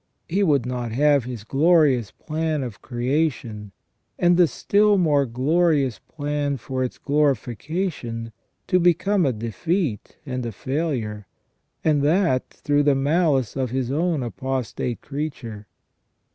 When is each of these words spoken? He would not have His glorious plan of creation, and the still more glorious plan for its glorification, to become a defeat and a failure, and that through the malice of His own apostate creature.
He 0.27 0.41
would 0.41 0.65
not 0.65 0.91
have 0.93 1.25
His 1.25 1.43
glorious 1.43 2.09
plan 2.09 2.63
of 2.63 2.81
creation, 2.81 3.71
and 4.17 4.35
the 4.35 4.47
still 4.47 4.97
more 4.97 5.27
glorious 5.27 5.99
plan 5.99 6.57
for 6.57 6.83
its 6.83 6.97
glorification, 6.97 8.31
to 8.65 8.79
become 8.79 9.27
a 9.27 9.31
defeat 9.31 10.17
and 10.25 10.43
a 10.43 10.51
failure, 10.51 11.27
and 11.83 12.01
that 12.01 12.49
through 12.49 12.81
the 12.81 12.95
malice 12.95 13.55
of 13.55 13.69
His 13.69 13.91
own 13.91 14.23
apostate 14.23 15.01
creature. 15.01 15.67